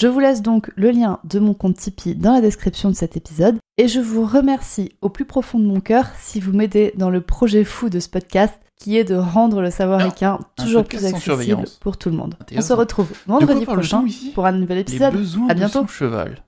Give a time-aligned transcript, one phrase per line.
[0.00, 3.18] Je vous laisse donc le lien de mon compte Tipeee dans la description de cet
[3.18, 7.10] épisode et je vous remercie au plus profond de mon cœur si vous m'aidez dans
[7.10, 11.04] le projet fou de ce podcast qui est de rendre le savoir équin toujours plus
[11.04, 12.34] accessible pour tout le monde.
[12.56, 15.14] On se retrouve vendredi prochain pour un nouvel épisode.
[15.50, 15.86] à bientôt.
[15.86, 16.46] cheval.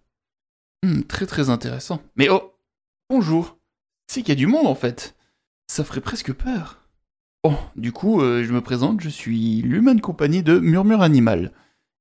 [0.82, 2.00] Hmm, très très intéressant.
[2.16, 2.54] Mais oh,
[3.10, 3.58] bonjour.
[4.06, 5.14] C'est qu'il y a du monde en fait.
[5.66, 6.78] Ça ferait presque peur.
[7.44, 11.52] Bon, du coup, euh, je me présente, je suis l'humaine compagnie de Murmure Animal.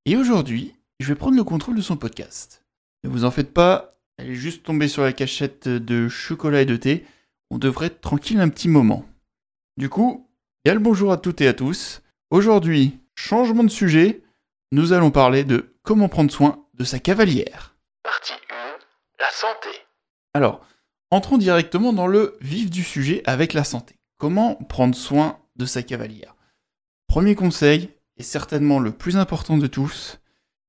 [0.06, 2.64] Et aujourd'hui, je vais prendre le contrôle de son podcast.
[3.04, 6.66] Ne vous en faites pas, elle est juste tombée sur la cachette de chocolat et
[6.66, 7.06] de thé.
[7.50, 9.06] On devrait être tranquille un petit moment.
[9.78, 10.30] Du coup,
[10.64, 12.02] bien le bonjour à toutes et à tous.
[12.30, 14.22] Aujourd'hui, changement de sujet,
[14.72, 17.76] nous allons parler de comment prendre soin de sa cavalière.
[18.04, 18.56] Partie 1,
[19.20, 19.70] la santé.
[20.34, 20.66] Alors,
[21.10, 23.96] entrons directement dans le vif du sujet avec la santé.
[24.18, 26.36] Comment prendre soin de sa cavalière?
[27.08, 30.21] Premier conseil, et certainement le plus important de tous,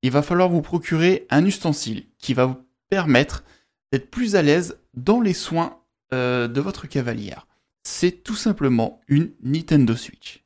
[0.02, 2.56] il va falloir vous procurer un ustensile qui va vous
[2.90, 3.44] permettre
[3.92, 5.78] d'être plus à l'aise dans les soins
[6.12, 7.46] euh, de votre cavalière.
[7.84, 10.44] C'est tout simplement une Nintendo Switch.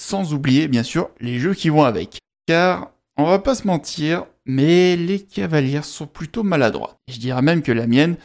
[0.00, 2.18] Sans oublier bien sûr les jeux qui vont avec.
[2.46, 6.96] Car on va pas se mentir, mais les cavalières sont plutôt maladroites.
[7.08, 8.16] Je dirais même que la mienne,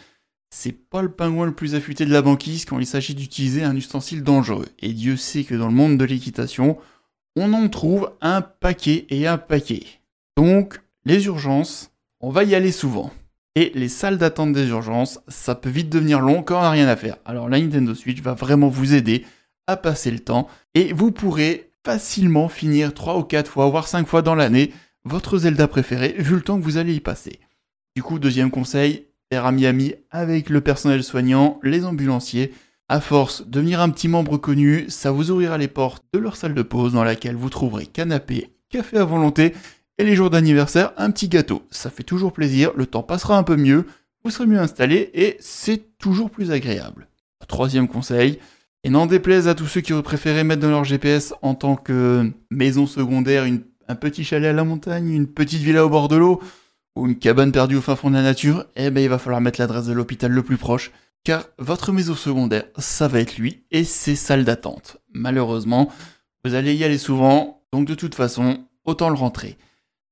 [0.50, 3.75] c'est pas le pingouin le plus affûté de la banquise quand il s'agit d'utiliser un
[3.75, 4.67] ustensile dangereux.
[4.80, 6.78] Et Dieu sait que dans le monde de l'équitation,
[7.36, 9.83] on en trouve un paquet et un paquet.
[10.38, 11.89] Donc, les urgences,
[12.21, 13.11] on va y aller souvent.
[13.55, 16.88] Et les salles d'attente des urgences, ça peut vite devenir long quand on n'a rien
[16.88, 17.17] à faire.
[17.25, 19.26] Alors la Nintendo Switch va vraiment vous aider
[19.65, 24.08] à passer le temps et vous pourrez facilement finir 3 ou 4 fois, voire 5
[24.08, 24.73] fois dans l'année,
[25.05, 27.39] votre Zelda préféré, vu le temps que vous allez y passer.
[27.95, 32.53] Du coup, deuxième conseil, faire ami-ami avec le personnel soignant, les ambulanciers.
[32.89, 36.36] À force de devenir un petit membre connu, ça vous ouvrira les portes de leur
[36.36, 39.55] salle de pause dans laquelle vous trouverez canapé, café à volonté
[39.97, 41.63] et les jours d'anniversaire, un petit gâteau.
[41.71, 43.85] Ça fait toujours plaisir, le temps passera un peu mieux,
[44.23, 47.08] vous serez mieux installé et c'est toujours plus agréable.
[47.47, 48.39] Troisième conseil,
[48.83, 52.31] et n'en déplaise à tous ceux qui préféré mettre dans leur GPS en tant que
[52.52, 53.45] maison secondaire
[53.87, 56.41] un petit chalet à la montagne, une petite villa au bord de l'eau,
[56.95, 59.41] ou une cabane perdue au fin fond de la nature, eh ben il va falloir
[59.41, 60.91] mettre l'adresse de l'hôpital le plus proche,
[61.23, 64.97] car votre maison secondaire, ça va être lui et ses salles d'attente.
[65.14, 65.91] Malheureusement,
[66.43, 69.58] vous allez y aller souvent, donc de toute façon, autant le rentrer.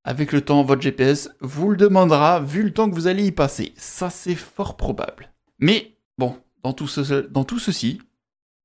[0.07, 3.31] Avec le temps, votre GPS vous le demandera vu le temps que vous allez y
[3.31, 3.73] passer.
[3.75, 5.33] Ça, c'est fort probable.
[5.57, 7.99] Mais bon, dans tout, ceci,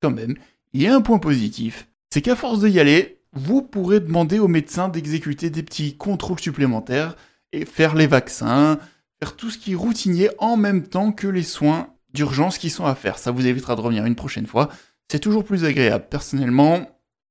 [0.03, 0.37] quand même,
[0.75, 1.89] il y a un point positif.
[2.12, 7.17] C'est qu'à force d'y aller, vous pourrez demander au médecin d'exécuter des petits contrôles supplémentaires
[7.53, 8.79] et faire les vaccins,
[9.19, 12.84] faire tout ce qui est routinier en même temps que les soins d'urgence qui sont
[12.84, 13.17] à faire.
[13.17, 14.69] Ça vous évitera de revenir une prochaine fois.
[15.11, 16.05] C'est toujours plus agréable.
[16.11, 16.87] Personnellement,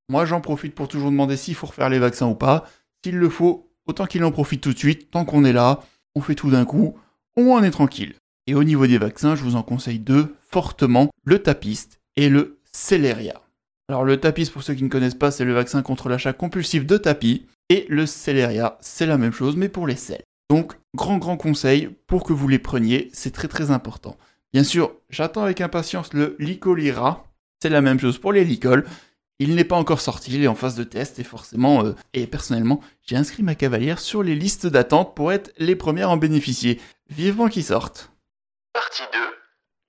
[0.09, 2.65] moi j'en profite pour toujours demander s'il faut refaire les vaccins ou pas.
[3.03, 5.81] S'il le faut, autant qu'il en profite tout de suite, tant qu'on est là,
[6.15, 6.95] on fait tout d'un coup,
[7.35, 8.13] on est tranquille.
[8.45, 12.59] Et au niveau des vaccins, je vous en conseille deux fortement, le tapiste et le
[12.71, 13.41] Celeria.
[13.89, 16.85] Alors le tapiste, pour ceux qui ne connaissent pas, c'est le vaccin contre l'achat compulsif
[16.85, 20.23] de tapis, et le Celeria, c'est la même chose, mais pour les selles.
[20.51, 24.17] Donc, grand grand conseil pour que vous les preniez, c'est très très important.
[24.53, 27.25] Bien sûr, j'attends avec impatience le Licolira,
[27.61, 28.85] c'est la même chose pour les licoles,
[29.39, 32.27] il n'est pas encore sorti, il est en phase de test et forcément, euh, et
[32.27, 36.17] personnellement, j'ai inscrit ma cavalière sur les listes d'attente pour être les premières à en
[36.17, 36.79] bénéficier.
[37.09, 38.11] Vivement qu'il sorte.
[38.73, 39.19] Partie 2.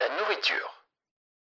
[0.00, 0.86] La nourriture.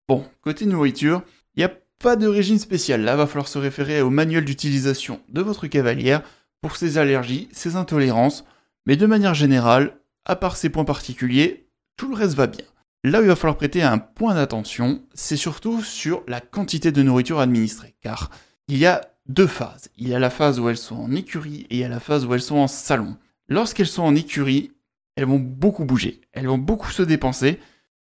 [0.07, 1.21] Bon, côté nourriture,
[1.55, 3.01] il n'y a pas de régime spécial.
[3.01, 6.23] Là, va falloir se référer au manuel d'utilisation de votre cavalière
[6.61, 8.43] pour ses allergies, ses intolérances,
[8.85, 12.65] mais de manière générale, à part ces points particuliers, tout le reste va bien.
[13.03, 17.01] Là où il va falloir prêter un point d'attention, c'est surtout sur la quantité de
[17.01, 18.29] nourriture administrée, car
[18.67, 19.89] il y a deux phases.
[19.97, 22.01] Il y a la phase où elles sont en écurie et il y a la
[22.01, 23.15] phase où elles sont en salon.
[23.47, 24.73] Lorsqu'elles sont en écurie,
[25.15, 27.59] elles vont beaucoup bouger, elles vont beaucoup se dépenser,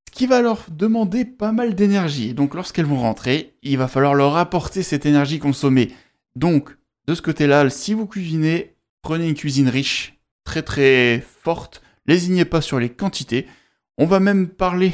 [0.08, 2.34] ce qui va leur demander pas mal d'énergie.
[2.34, 5.92] Donc lorsqu'elles vont rentrer, il va falloir leur apporter cette énergie consommée.
[6.36, 6.78] Donc,
[7.08, 12.62] de ce côté-là, si vous cuisinez, prenez une cuisine riche, très très forte, lésignez pas
[12.62, 13.48] sur les quantités,
[13.98, 14.94] on va même parler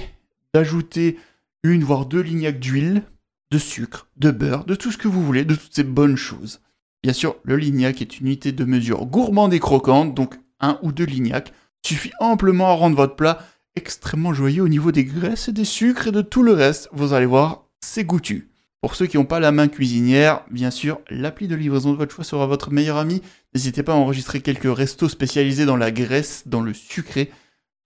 [0.53, 1.17] d'ajouter
[1.63, 3.03] une voire deux lignacs d'huile,
[3.51, 6.61] de sucre, de beurre, de tout ce que vous voulez, de toutes ces bonnes choses.
[7.03, 10.91] Bien sûr, le lignac est une unité de mesure gourmande et croquante, donc un ou
[10.91, 11.53] deux lignacs
[11.85, 13.39] suffit amplement à rendre votre plat
[13.75, 16.89] extrêmement joyeux au niveau des graisses et des sucres et de tout le reste.
[16.91, 18.49] Vous allez voir, c'est goûtu.
[18.81, 22.13] Pour ceux qui n'ont pas la main cuisinière, bien sûr, l'appli de livraison de votre
[22.13, 23.21] choix sera votre meilleur ami.
[23.53, 27.31] N'hésitez pas à enregistrer quelques restos spécialisés dans la graisse, dans le sucré,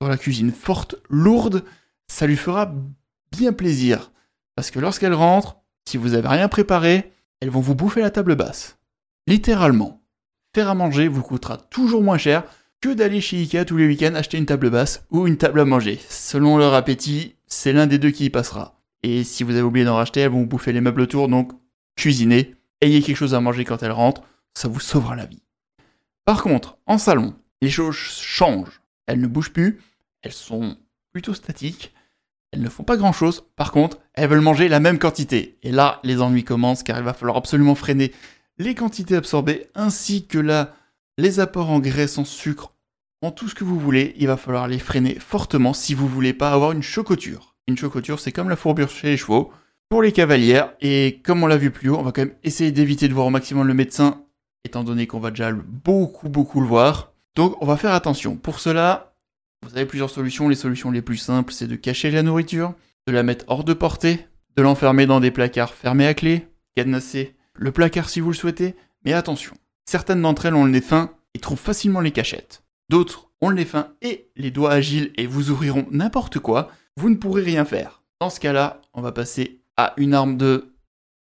[0.01, 1.63] dans la cuisine forte, lourde.
[2.07, 2.73] Ça lui fera
[3.31, 4.11] bien plaisir.
[4.55, 5.57] Parce que lorsqu'elles rentrent,
[5.87, 8.77] si vous n'avez rien préparé, elles vont vous bouffer la table basse.
[9.27, 10.01] Littéralement.
[10.53, 12.43] Faire à manger vous coûtera toujours moins cher
[12.81, 15.65] que d'aller chez Ikea tous les week-ends acheter une table basse ou une table à
[15.65, 15.99] manger.
[16.07, 18.79] Selon leur appétit, c'est l'un des deux qui y passera.
[19.03, 21.51] Et si vous avez oublié d'en racheter, elles vont vous bouffer les meubles autour, donc
[21.95, 25.43] cuisinez, ayez quelque chose à manger quand elles rentrent, ça vous sauvera la vie.
[26.25, 28.81] Par contre, en salon, les choses changent.
[29.07, 29.79] Elles ne bougent plus,
[30.21, 30.77] elles sont
[31.11, 31.93] plutôt statiques,
[32.51, 35.57] elles ne font pas grand chose, par contre, elles veulent manger la même quantité.
[35.61, 38.11] Et là, les ennuis commencent car il va falloir absolument freiner
[38.57, 40.73] les quantités absorbées ainsi que là,
[41.17, 42.73] les apports en graisse, en sucre,
[43.21, 44.15] en tout ce que vous voulez.
[44.17, 47.55] Il va falloir les freiner fortement si vous voulez pas avoir une chocoture.
[47.67, 49.51] Une chocoture, c'est comme la fourbure chez les chevaux
[49.89, 50.73] pour les cavalières.
[50.81, 53.27] Et comme on l'a vu plus haut, on va quand même essayer d'éviter de voir
[53.27, 54.23] au maximum le médecin,
[54.63, 57.14] étant donné qu'on va déjà beaucoup, beaucoup le voir.
[57.35, 58.37] Donc, on va faire attention.
[58.37, 59.15] Pour cela,
[59.63, 60.47] vous avez plusieurs solutions.
[60.47, 62.73] Les solutions les plus simples, c'est de cacher la nourriture,
[63.07, 67.35] de la mettre hors de portée, de l'enfermer dans des placards fermés à clé, cadenasser
[67.53, 68.75] le placard si vous le souhaitez.
[69.03, 69.53] Mais attention,
[69.85, 72.63] certaines d'entre elles ont le nez fin et trouvent facilement les cachettes.
[72.89, 76.69] D'autres ont le nez fin et les doigts agiles et vous ouvriront n'importe quoi.
[76.95, 78.03] Vous ne pourrez rien faire.
[78.21, 80.73] Dans ce cas-là, on va passer à une arme de...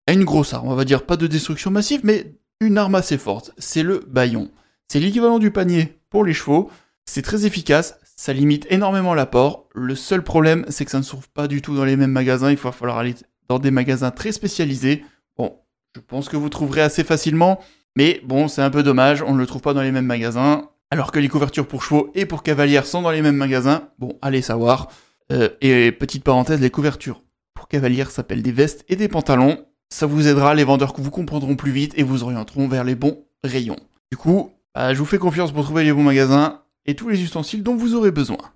[0.08, 0.68] à une grosse arme.
[0.68, 3.52] On va dire pas de destruction massive, mais une arme assez forte.
[3.58, 4.52] C'est le baillon.
[4.88, 6.70] C'est l'équivalent du panier les chevaux.
[7.06, 9.68] C'est très efficace, ça limite énormément l'apport.
[9.74, 12.12] Le seul problème, c'est que ça ne se trouve pas du tout dans les mêmes
[12.12, 12.52] magasins.
[12.52, 13.16] Il va falloir aller
[13.48, 15.04] dans des magasins très spécialisés.
[15.38, 15.58] Bon,
[15.96, 17.60] je pense que vous trouverez assez facilement.
[17.96, 20.70] Mais bon, c'est un peu dommage, on ne le trouve pas dans les mêmes magasins.
[20.92, 23.90] Alors que les couvertures pour chevaux et pour cavalières sont dans les mêmes magasins.
[23.98, 24.90] Bon, allez savoir.
[25.32, 27.24] Euh, et petite parenthèse, les couvertures
[27.54, 29.66] pour cavalières s'appellent des vestes et des pantalons.
[29.90, 32.96] Ça vous aidera, les vendeurs que vous comprendront plus vite et vous orienteront vers les
[32.96, 33.80] bons rayons.
[34.12, 37.22] Du coup, bah, je vous fais confiance pour trouver les bons magasins et tous les
[37.22, 38.54] ustensiles dont vous aurez besoin.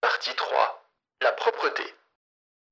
[0.00, 0.90] Partie 3.
[1.22, 1.82] La propreté.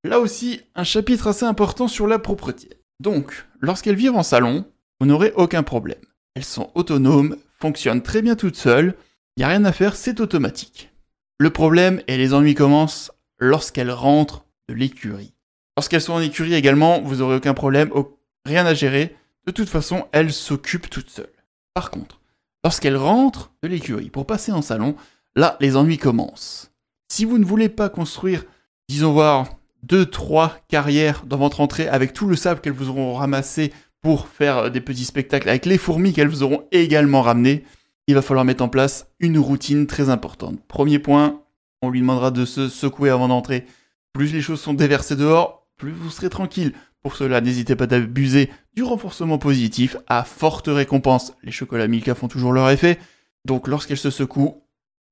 [0.04, 2.70] Là aussi, un chapitre assez important sur la propreté.
[3.00, 4.64] Donc, lorsqu'elles vivent en salon,
[5.00, 6.00] vous n'aurez aucun problème.
[6.34, 8.94] Elles sont autonomes, fonctionnent très bien toutes seules,
[9.36, 10.90] il n'y a rien à faire, c'est automatique.
[11.38, 15.34] Le problème et les ennuis commencent lorsqu'elles rentrent de l'écurie.
[15.76, 17.90] Lorsqu'elles sont en écurie également, vous n'aurez aucun problème,
[18.46, 19.14] rien à gérer.
[19.46, 21.32] De toute façon, elles s'occupent toutes seules.
[21.74, 22.20] Par contre,
[22.66, 24.96] lorsqu'elles rentrent de l'écurie pour passer en salon,
[25.36, 26.72] là, les ennuis commencent.
[27.08, 28.42] Si vous ne voulez pas construire,
[28.88, 29.50] disons voir,
[29.84, 33.72] deux, trois carrières dans votre entrée avec tout le sable qu'elles vous auront ramassé
[34.02, 37.62] pour faire des petits spectacles avec les fourmis qu'elles vous auront également ramenées,
[38.08, 40.58] il va falloir mettre en place une routine très importante.
[40.66, 41.42] Premier point,
[41.82, 43.64] on lui demandera de se secouer avant d'entrer.
[44.12, 46.72] Plus les choses sont déversées dehors, plus vous serez tranquille.
[47.02, 51.34] Pour cela, n'hésitez pas à abuser du renforcement positif à forte récompense.
[51.42, 52.98] Les chocolats Milka font toujours leur effet.
[53.44, 54.62] Donc lorsqu'elle se secoue,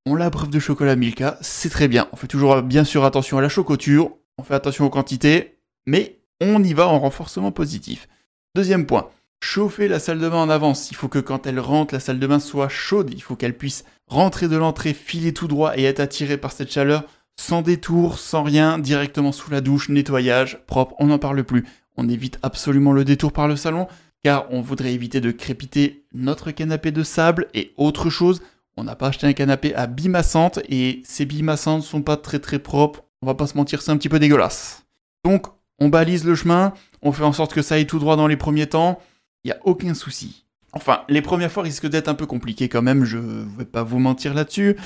[0.06, 2.08] on l'abreuve de chocolat Milka, c'est très bien.
[2.12, 6.18] On fait toujours bien sûr attention à la chocoture, on fait attention aux quantités, mais
[6.40, 8.08] on y va en renforcement positif.
[8.54, 9.08] Deuxième point,
[9.40, 10.90] chauffer la salle de bain en avance.
[10.90, 13.12] Il faut que quand elle rentre, la salle de bain soit chaude.
[13.14, 16.72] Il faut qu'elle puisse rentrer de l'entrée, filer tout droit et être attirée par cette
[16.72, 17.04] chaleur
[17.36, 21.64] sans détour, sans rien, directement sous la douche, nettoyage, propre, on n'en parle plus.
[21.96, 23.86] On évite absolument le détour par le salon,
[24.22, 28.42] car on voudrait éviter de crépiter notre canapé de sable et autre chose.
[28.76, 32.16] On n'a pas acheté un canapé à billes massantes et ces billes massantes sont pas
[32.16, 33.04] très très propres.
[33.22, 34.84] On va pas se mentir, c'est un petit peu dégueulasse.
[35.24, 35.46] Donc,
[35.78, 36.72] on balise le chemin,
[37.02, 39.00] on fait en sorte que ça aille tout droit dans les premiers temps.
[39.44, 40.44] Il n'y a aucun souci.
[40.72, 43.84] Enfin, les premières fois risquent d'être un peu compliquées quand même, je ne vais pas
[43.84, 44.76] vous mentir là-dessus.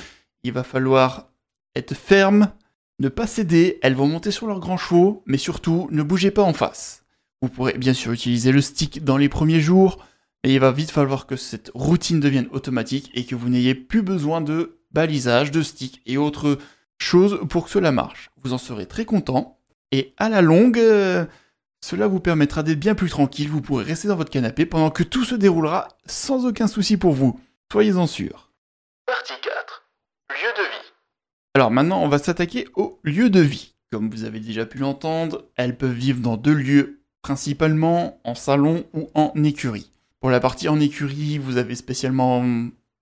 [0.43, 1.29] Il va falloir
[1.75, 2.51] être ferme,
[2.99, 6.43] ne pas céder, elles vont monter sur leurs grands chevaux, mais surtout ne bougez pas
[6.43, 7.03] en face.
[7.41, 10.05] Vous pourrez bien sûr utiliser le stick dans les premiers jours,
[10.43, 14.01] mais il va vite falloir que cette routine devienne automatique et que vous n'ayez plus
[14.01, 16.57] besoin de balisage, de stick et autres
[16.97, 18.29] choses pour que cela marche.
[18.41, 19.59] Vous en serez très content
[19.91, 21.25] et à la longue, euh,
[21.81, 25.03] cela vous permettra d'être bien plus tranquille, vous pourrez rester dans votre canapé pendant que
[25.03, 27.39] tout se déroulera sans aucun souci pour vous.
[27.71, 28.51] Soyez-en sûr.
[29.05, 29.83] Partie 4.
[30.29, 30.88] Lieu de vie.
[31.59, 33.73] Alors maintenant, on va s'attaquer au lieu de vie.
[33.91, 38.85] Comme vous avez déjà pu l'entendre, elles peuvent vivre dans deux lieux, principalement en salon
[38.93, 39.91] ou en écurie.
[40.21, 42.45] Pour la partie en écurie, vous avez spécialement...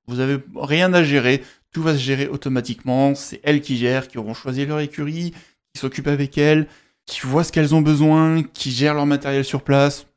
[0.07, 4.17] Vous avez rien à gérer, tout va se gérer automatiquement, c'est elles qui gèrent, qui
[4.17, 5.35] auront choisi leur écurie,
[5.71, 6.65] qui s'occupent avec elles,
[7.05, 10.07] qui voient ce qu'elles ont besoin, qui gèrent leur matériel sur place.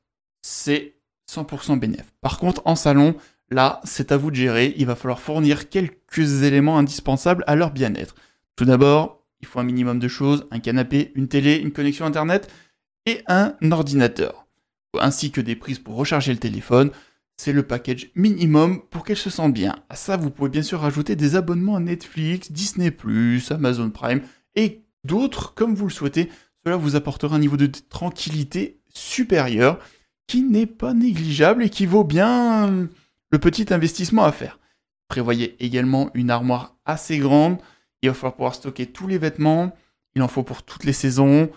[0.40, 0.94] C'est
[1.30, 2.06] 100% bénéf.
[2.22, 3.16] Par contre, en salon,
[3.50, 4.72] là, c'est à vous de gérer.
[4.78, 8.14] Il va falloir fournir quelques éléments indispensables à leur bien-être.
[8.60, 12.52] Tout d'abord, il faut un minimum de choses, un canapé, une télé, une connexion Internet
[13.06, 14.46] et un ordinateur,
[14.98, 16.90] ainsi que des prises pour recharger le téléphone.
[17.38, 19.76] C'est le package minimum pour qu'elle se sente bien.
[19.88, 22.94] À ça, vous pouvez bien sûr rajouter des abonnements à Netflix, Disney+,
[23.48, 24.20] Amazon Prime
[24.56, 26.28] et d'autres comme vous le souhaitez.
[26.62, 29.78] Cela vous apportera un niveau de tranquillité supérieur
[30.26, 32.90] qui n'est pas négligeable et qui vaut bien
[33.30, 34.58] le petit investissement à faire.
[35.08, 37.56] Prévoyez également une armoire assez grande.
[38.02, 39.74] Il va falloir pouvoir stocker tous les vêtements.
[40.14, 41.50] Il en faut pour toutes les saisons.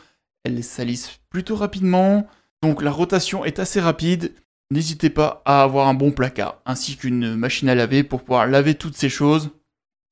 [0.44, 2.28] Elles les salissent plutôt rapidement.
[2.62, 4.34] Donc la rotation est assez rapide.
[4.72, 8.76] N'hésitez pas à avoir un bon placard ainsi qu'une machine à laver pour pouvoir laver
[8.76, 9.52] toutes ces choses.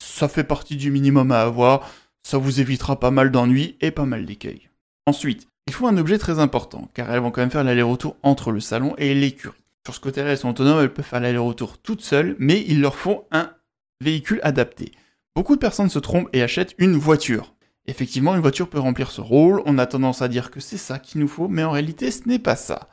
[0.03, 1.89] Ça fait partie du minimum à avoir.
[2.23, 4.69] Ça vous évitera pas mal d'ennuis et pas mal d'écueils.
[5.07, 8.51] Ensuite, il faut un objet très important, car elles vont quand même faire l'aller-retour entre
[8.51, 9.55] le salon et l'écurie.
[9.85, 12.95] Sur ce côté-là, elles sont autonomes, elles peuvent faire l'aller-retour toutes seules, mais il leur
[12.95, 13.51] faut un
[13.99, 14.91] véhicule adapté.
[15.35, 17.55] Beaucoup de personnes se trompent et achètent une voiture.
[17.87, 20.99] Effectivement, une voiture peut remplir ce rôle, on a tendance à dire que c'est ça
[20.99, 22.89] qu'il nous faut, mais en réalité ce n'est pas ça.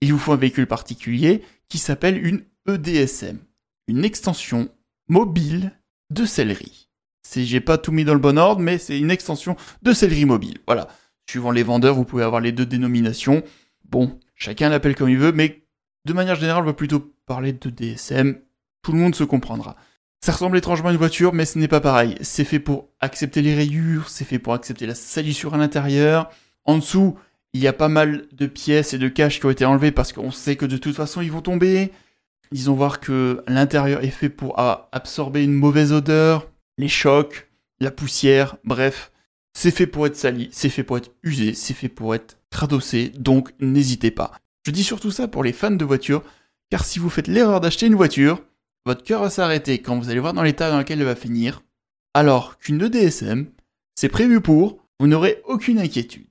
[0.00, 3.38] Il vous faut un véhicule particulier qui s'appelle une EDSM,
[3.88, 4.68] une extension
[5.08, 5.72] mobile
[6.10, 6.88] de céleri.
[7.34, 10.58] J'ai pas tout mis dans le bon ordre, mais c'est une extension de céleri mobile.
[10.66, 10.88] Voilà.
[11.30, 13.42] Suivant les vendeurs, vous pouvez avoir les deux dénominations.
[13.88, 15.64] Bon, chacun l'appelle comme il veut, mais
[16.04, 18.38] de manière générale, on va plutôt parler de DSM.
[18.82, 19.76] Tout le monde se comprendra.
[20.24, 22.14] Ça ressemble étrangement à une voiture, mais ce n'est pas pareil.
[22.20, 26.30] C'est fait pour accepter les rayures, c'est fait pour accepter la salissure à l'intérieur.
[26.64, 27.18] En dessous,
[27.54, 30.12] il y a pas mal de pièces et de caches qui ont été enlevées parce
[30.12, 31.90] qu'on sait que de toute façon ils vont tomber.
[32.52, 36.48] Disons voir que l'intérieur est fait pour absorber une mauvaise odeur,
[36.78, 37.48] les chocs,
[37.80, 39.10] la poussière, bref.
[39.54, 43.08] C'est fait pour être sali, c'est fait pour être usé, c'est fait pour être cradossé,
[43.08, 44.30] donc n'hésitez pas.
[44.64, 46.22] Je dis surtout ça pour les fans de voitures,
[46.70, 48.40] car si vous faites l'erreur d'acheter une voiture,
[48.86, 51.62] votre cœur va s'arrêter quand vous allez voir dans l'état dans lequel elle va finir,
[52.14, 53.46] alors qu'une EDSM,
[53.94, 56.26] c'est prévu pour, vous n'aurez aucune inquiétude.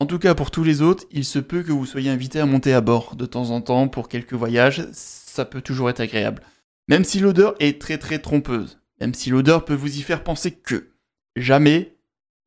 [0.00, 2.46] En tout cas pour tous les autres, il se peut que vous soyez invité à
[2.46, 6.42] monter à bord de temps en temps pour quelques voyages, ça peut toujours être agréable.
[6.88, 10.50] Même si l'odeur est très très trompeuse, même si l'odeur peut vous y faire penser
[10.50, 10.90] que
[11.36, 11.96] jamais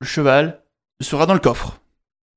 [0.01, 0.63] le cheval
[0.99, 1.79] ne sera dans le coffre.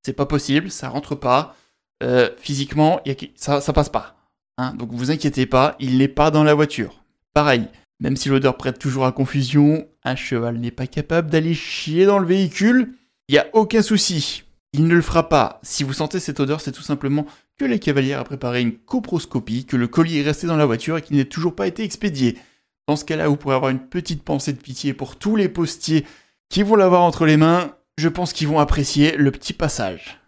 [0.04, 1.56] C'est pas possible, ça rentre pas,
[2.02, 3.00] euh, physiquement,
[3.34, 4.16] ça, ça passe pas.
[4.56, 4.74] Hein.
[4.74, 6.97] Donc vous inquiétez pas, il n'est pas dans la voiture.
[7.34, 7.68] Pareil,
[8.00, 12.18] même si l'odeur prête toujours à confusion, un cheval n'est pas capable d'aller chier dans
[12.18, 12.94] le véhicule,
[13.28, 14.44] il n'y a aucun souci.
[14.72, 15.60] Il ne le fera pas.
[15.62, 17.26] Si vous sentez cette odeur, c'est tout simplement
[17.58, 20.98] que les cavalières a préparé une coproscopie, que le colis est resté dans la voiture
[20.98, 22.38] et qu'il n'est toujours pas été expédié.
[22.86, 26.06] Dans ce cas-là, vous pourrez avoir une petite pensée de pitié pour tous les postiers
[26.48, 27.76] qui vont l'avoir entre les mains.
[27.96, 30.20] Je pense qu'ils vont apprécier le petit passage.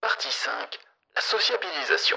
[0.00, 0.78] Partie 5
[1.20, 2.16] sociabilisation.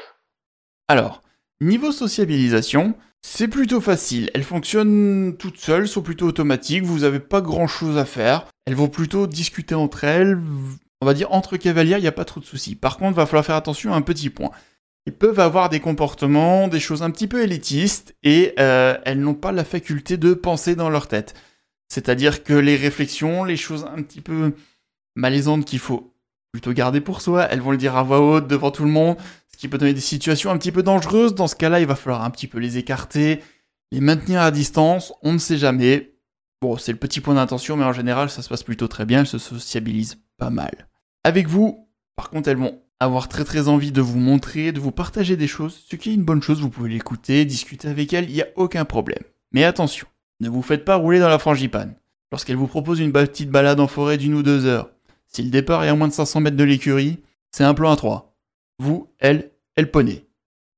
[0.87, 1.21] Alors,
[1.59, 4.29] niveau sociabilisation, c'est plutôt facile.
[4.33, 8.47] Elles fonctionnent toutes seules, sont plutôt automatiques, vous n'avez pas grand chose à faire.
[8.65, 10.39] Elles vont plutôt discuter entre elles.
[11.01, 12.75] On va dire entre cavalières, il n'y a pas trop de soucis.
[12.75, 14.51] Par contre, va falloir faire attention à un petit point.
[15.07, 19.33] Ils peuvent avoir des comportements, des choses un petit peu élitistes, et euh, elles n'ont
[19.33, 21.33] pas la faculté de penser dans leur tête.
[21.89, 24.53] C'est-à-dire que les réflexions, les choses un petit peu
[25.15, 26.13] malaisantes qu'il faut
[26.51, 29.17] plutôt garder pour soi, elles vont le dire à voix haute devant tout le monde,
[29.61, 31.35] qui peut donner des situations un petit peu dangereuses.
[31.35, 33.43] Dans ce cas-là, il va falloir un petit peu les écarter,
[33.91, 36.15] les maintenir à distance, on ne sait jamais.
[36.63, 39.19] Bon, c'est le petit point d'intention, mais en général, ça se passe plutôt très bien,
[39.19, 40.87] elles se sociabilisent pas mal.
[41.23, 44.91] Avec vous, par contre, elles vont avoir très très envie de vous montrer, de vous
[44.91, 48.31] partager des choses, ce qui est une bonne chose, vous pouvez l'écouter, discuter avec elles,
[48.31, 49.23] il n'y a aucun problème.
[49.51, 50.07] Mais attention,
[50.39, 51.93] ne vous faites pas rouler dans la frangipane.
[52.31, 54.89] Lorsqu'elle vous propose une petite balade en forêt d'une ou deux heures,
[55.27, 57.19] si le départ est à moins de 500 mètres de l'écurie,
[57.51, 58.30] c'est un plan à 3.
[58.81, 60.25] Vous, elle, elle poney.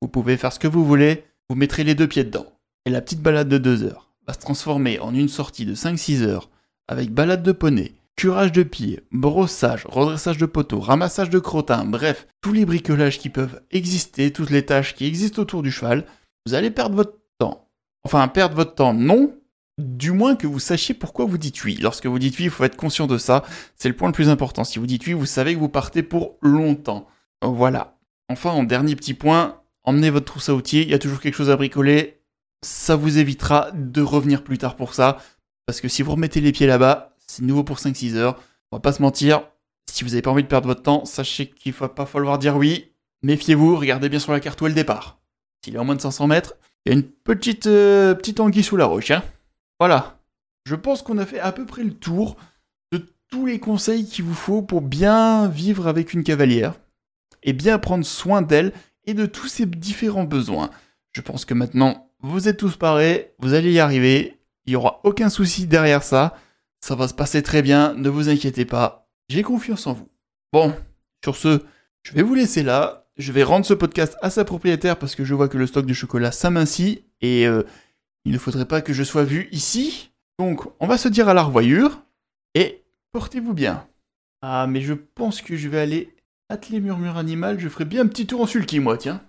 [0.02, 2.48] Vous pouvez faire ce que vous voulez, vous mettrez les deux pieds dedans.
[2.86, 6.24] Et la petite balade de 2 heures va se transformer en une sortie de 5-6
[6.24, 6.50] heures
[6.90, 12.28] avec balade de poney, curage de pieds, brossage, redressage de poteaux, ramassage de crottin, bref,
[12.42, 16.06] tous les bricolages qui peuvent exister, toutes les tâches qui existent autour du cheval,
[16.46, 17.70] vous allez perdre votre temps.
[18.04, 19.34] Enfin, perdre votre temps, non,
[19.78, 21.78] du moins que vous sachiez pourquoi vous dites oui.
[21.82, 23.46] Lorsque vous dites oui, il faut être conscient de ça.
[23.78, 24.66] C'est le point le plus important.
[24.66, 27.08] Si vous dites oui, vous savez que vous partez pour longtemps.
[27.42, 27.93] Voilà.
[28.34, 30.82] Enfin, en dernier petit point, emmenez votre trousse à outils.
[30.82, 32.20] Il y a toujours quelque chose à bricoler.
[32.64, 35.20] Ça vous évitera de revenir plus tard pour ça.
[35.68, 38.42] Parce que si vous remettez les pieds là-bas, c'est nouveau pour 5-6 heures.
[38.72, 39.44] On va pas se mentir.
[39.88, 42.58] Si vous n'avez pas envie de perdre votre temps, sachez qu'il va pas falloir dire
[42.58, 42.92] oui.
[43.22, 45.20] Méfiez-vous, regardez bien sur la carte où est le départ.
[45.64, 48.64] S'il est en moins de 500 mètres, il y a une petite, euh, petite anguille
[48.64, 49.12] sous la roche.
[49.12, 49.22] Hein
[49.80, 50.20] voilà.
[50.66, 52.36] Je pense qu'on a fait à peu près le tour
[52.92, 56.74] de tous les conseils qu'il vous faut pour bien vivre avec une cavalière
[57.44, 58.74] et bien prendre soin d'elle
[59.06, 60.70] et de tous ses différents besoins.
[61.12, 65.02] Je pense que maintenant, vous êtes tous parés, vous allez y arriver, il n'y aura
[65.04, 66.38] aucun souci derrière ça.
[66.80, 69.10] Ça va se passer très bien, ne vous inquiétez pas.
[69.30, 70.10] J'ai confiance en vous.
[70.52, 70.74] Bon,
[71.24, 71.62] sur ce,
[72.02, 73.08] je vais vous laisser là.
[73.18, 75.86] Je vais rendre ce podcast à sa propriétaire parce que je vois que le stock
[75.86, 77.64] de chocolat s'amincit et euh,
[78.26, 80.12] il ne faudrait pas que je sois vu ici.
[80.40, 82.02] Donc, on va se dire à la revoyure
[82.56, 83.88] et portez-vous bien.
[84.42, 86.13] Ah, mais je pense que je vais aller
[86.50, 87.60] atteler Murmure Animal.
[87.60, 89.22] Je ferai bien un petit tour en sulky, moi, tiens.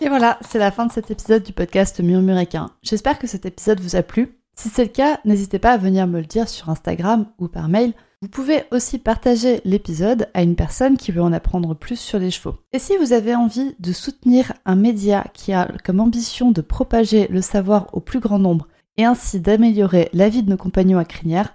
[0.00, 2.70] Et voilà, c'est la fin de cet épisode du podcast Murmuréquin.
[2.82, 4.36] J'espère que cet épisode vous a plu.
[4.56, 7.68] Si c'est le cas, n'hésitez pas à venir me le dire sur Instagram ou par
[7.68, 7.94] mail.
[8.20, 12.30] Vous pouvez aussi partager l'épisode à une personne qui veut en apprendre plus sur les
[12.30, 12.56] chevaux.
[12.72, 17.28] Et si vous avez envie de soutenir un média qui a comme ambition de propager
[17.28, 21.04] le savoir au plus grand nombre et ainsi d'améliorer la vie de nos compagnons à
[21.04, 21.54] crinière,